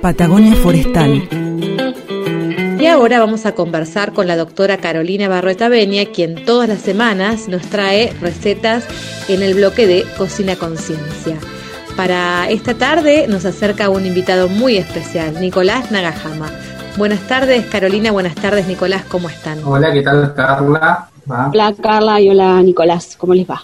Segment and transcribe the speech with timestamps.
[0.00, 1.28] Patagonia Forestal.
[2.78, 7.46] Y ahora vamos a conversar con la doctora Carolina Barrueta Benia, quien todas las semanas
[7.48, 8.84] nos trae recetas
[9.28, 11.36] en el bloque de Cocina Conciencia.
[11.96, 16.50] Para esta tarde nos acerca un invitado muy especial, Nicolás Nagajama.
[16.96, 18.10] Buenas tardes, Carolina.
[18.10, 19.04] Buenas tardes, Nicolás.
[19.08, 19.62] ¿Cómo están?
[19.64, 21.08] Hola, ¿qué tal, Carla?
[21.28, 22.20] Hola, Carla.
[22.20, 23.16] Y hola, Nicolás.
[23.16, 23.62] ¿Cómo les va?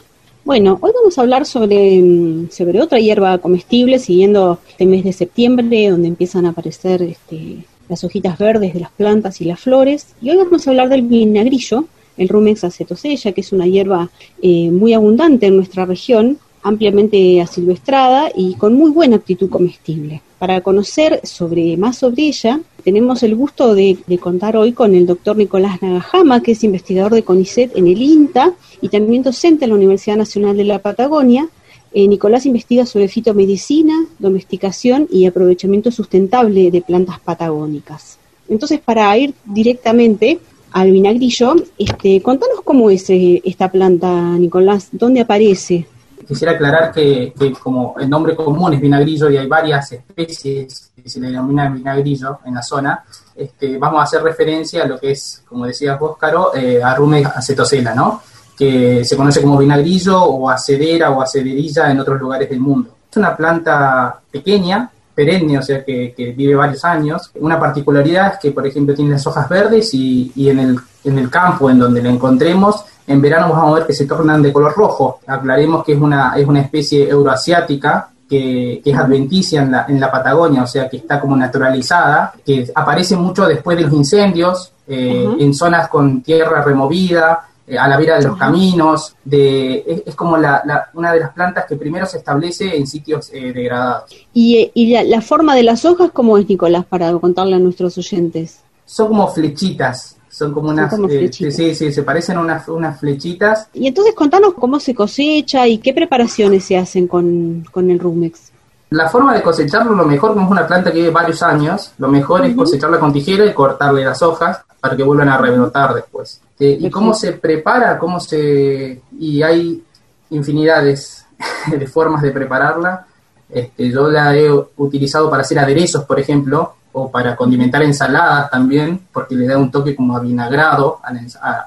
[0.48, 5.12] Bueno, hoy vamos a hablar sobre, mm, sobre otra hierba comestible, siguiendo este mes de
[5.12, 10.06] septiembre, donde empiezan a aparecer este, las hojitas verdes de las plantas y las flores.
[10.22, 11.84] Y hoy vamos a hablar del vinagrillo,
[12.16, 14.08] el Rumex acetosella, que es una hierba
[14.40, 20.22] eh, muy abundante en nuestra región, ampliamente asilvestrada y con muy buena aptitud comestible.
[20.38, 25.36] Para conocer sobre, más sobre ella, tenemos el gusto de, contar hoy con el doctor
[25.36, 29.76] Nicolás Nagajama, que es investigador de CONICET en el INTA y también docente en la
[29.76, 31.48] Universidad Nacional de la Patagonia.
[31.92, 38.18] Eh, Nicolás investiga sobre fitomedicina, domesticación y aprovechamiento sustentable de plantas patagónicas.
[38.48, 40.38] Entonces, para ir directamente
[40.70, 45.86] al vinagrillo, este, contanos cómo es eh, esta planta, Nicolás, dónde aparece,
[46.28, 51.20] quisiera aclarar que, como el nombre común es vinagrillo y hay varias especies que se
[51.20, 53.02] le denomina vinagrillo en la zona,
[53.34, 57.24] este, vamos a hacer referencia a lo que es, como decía vos, Caro, eh, Rume
[57.24, 58.20] acetosela, ¿no?
[58.58, 62.90] que se conoce como vinagrillo o acedera o acederilla en otros lugares del mundo.
[63.08, 67.30] Es una planta pequeña, perenne, o sea que, vive varios años.
[67.36, 71.18] Una particularidad es que, por ejemplo, tiene las hojas verdes y, y en, el, en
[71.18, 74.52] el campo en donde la encontremos en verano vamos a ver que se tornan de
[74.52, 75.20] color rojo.
[75.26, 80.12] Aclaremos que es una, es una especie euroasiática que, es adventicia en la, en la
[80.12, 85.26] Patagonia, o sea que está como naturalizada, que aparece mucho después de los incendios, eh,
[85.38, 90.36] en zonas con tierra removida, eh, a la vera de los caminos, de, es, como
[90.36, 94.10] la, una de las plantas que primero se establece en sitios eh, degradados.
[94.34, 97.96] ¿Y, y la, la, forma de las hojas cómo es, Nicolás, para contarle a nuestros
[97.96, 98.60] oyentes?
[98.84, 103.68] Son como flechitas, son como unas, eh, sí, sí, se parecen a unas, unas flechitas.
[103.74, 108.52] Y entonces contanos cómo se cosecha y qué preparaciones se hacen con, el Rumex.
[108.90, 112.08] La forma de cosecharlo, lo mejor, como es una planta que vive varios años, lo
[112.08, 116.40] mejor es cosecharla con tijera y cortarle las hojas para que vuelvan a rebrotar después.
[116.60, 117.98] Eh, ¿Y cómo se prepara?
[117.98, 119.02] ¿Cómo se...?
[119.18, 119.82] Y hay
[120.30, 121.26] infinidades
[121.66, 123.06] de formas de prepararla.
[123.50, 129.06] Este, yo la he utilizado para hacer aderezos, por ejemplo, o para condimentar ensaladas también,
[129.12, 131.20] porque le da un toque como avinagrado a la,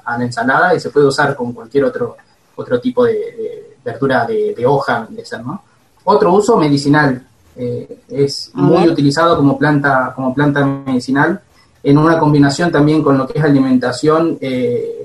[0.04, 2.18] a, la ensalada y se puede usar con cualquier otro,
[2.56, 5.64] otro tipo de, verdura de, hoja, de ser, ¿no?
[6.04, 7.22] Otro uso medicinal,
[7.56, 11.42] eh, es muy utilizado como planta, como planta medicinal,
[11.84, 15.01] en una combinación también con lo que es alimentación, eh,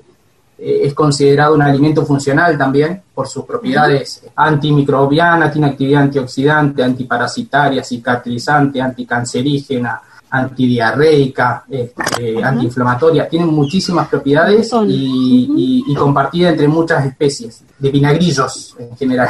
[0.59, 8.81] es considerado un alimento funcional también por sus propiedades antimicrobianas, tiene actividad antioxidante, antiparasitaria, cicatrizante,
[8.81, 10.01] anticancerígena,
[10.31, 19.29] antidiarreica, este, antiinflamatoria, tienen muchísimas propiedades y, compartida entre muchas especies de vinagrillos en general.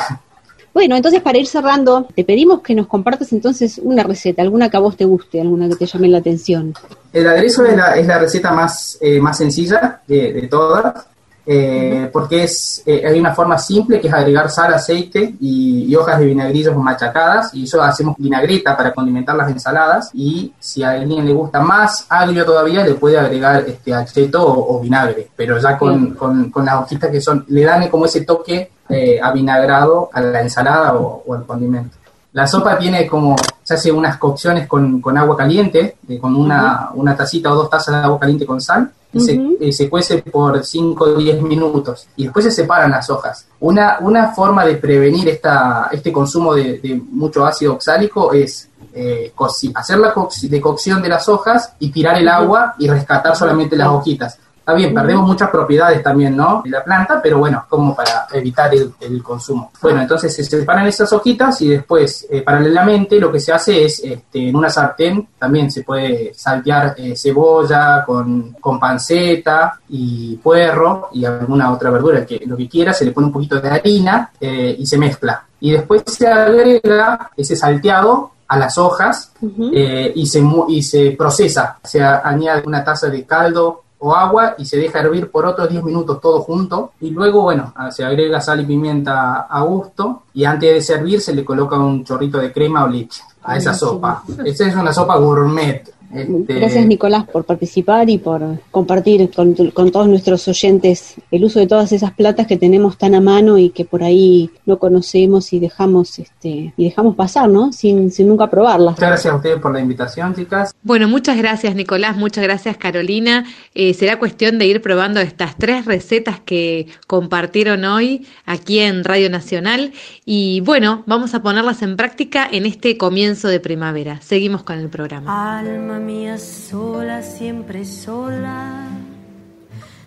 [0.72, 4.76] Bueno, entonces para ir cerrando, te pedimos que nos compartas entonces una receta, alguna que
[4.76, 6.74] a vos te guste, alguna que te llame la atención.
[7.12, 11.06] El aderezo es la, es la receta más, eh, más sencilla de, de todas.
[11.48, 16.18] Eh, porque es, eh, hay una forma simple que es agregar sal, aceite y, hojas
[16.18, 21.24] de vinagrillos machacadas y eso hacemos vinagreta para condimentar las ensaladas y si a alguien
[21.24, 26.14] le gusta más agrio todavía le puede agregar este acheto o, vinagre, pero ya con,
[26.14, 30.42] con, con, las hojitas que son, le dan como ese toque eh, avinagrado a la
[30.42, 31.96] ensalada o, al condimento.
[32.32, 33.34] La sopa tiene como,
[33.66, 37.96] se hace unas cocciones con, con agua caliente, con una, una tacita o dos tazas
[37.96, 42.44] de agua caliente con sal y se, cuece por 5 o 10 minutos y después
[42.44, 43.48] se separan las hojas.
[43.58, 49.32] Una, una forma de prevenir esta, este consumo de, mucho ácido oxálico es eh,
[49.74, 53.88] hacer la de cocción de las hojas y tirar el agua y rescatar solamente las
[53.88, 54.38] hojitas.
[54.66, 56.60] Está bien, perdemos muchas propiedades también, ¿no?
[56.64, 59.70] De la planta, pero bueno, como para evitar el, consumo.
[59.80, 64.00] Bueno, entonces se separan esas hojitas y después, eh, paralelamente, lo que se hace es,
[64.00, 71.10] este, en una sartén, también se puede saltear eh, cebolla con, con panceta y puerro
[71.12, 74.32] y alguna otra verdura, que lo que quiera, se le pone un poquito de harina
[74.40, 75.44] eh, y se mezcla.
[75.60, 81.78] Y después se agrega ese salteado a las hojas y, se, y se procesa.
[81.84, 85.82] Se añade una taza de caldo o agua y se deja hervir por otros 10
[85.84, 86.92] minutos todo junto.
[87.00, 91.34] Y luego bueno se agrega sal y pimienta a gusto y antes de servir se
[91.34, 94.22] le coloca un chorrito de crema o leche a esa sopa.
[94.44, 100.08] Esa es una sopa gourmet, Este, Gracias Nicolás por participar y por compartir con, todos
[100.08, 103.84] nuestros oyentes el uso de todas esas platas que tenemos tan a mano y que
[103.84, 107.72] por ahí no conocemos y dejamos este y dejamos pasar, ¿no?
[107.72, 108.94] Sin, sin nunca probarlas.
[108.94, 110.74] Muchas gracias a ustedes por la invitación, chicas.
[110.82, 113.44] Bueno, muchas gracias Nicolás, muchas gracias Carolina.
[113.74, 119.30] Eh, será cuestión de ir probando estas tres recetas que compartieron hoy aquí en Radio
[119.30, 119.92] Nacional
[120.24, 124.20] y bueno, vamos a ponerlas en práctica en este comienzo de primavera.
[124.20, 125.62] Seguimos con el programa.
[125.98, 128.88] Mía sola, siempre sola,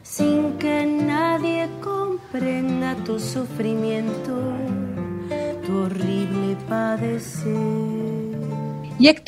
[0.04, 4.32] sin que nadie comprenda tu sufrimiento,
[5.66, 7.50] tu horrible padecer.
[9.00, 9.24] Y Héctor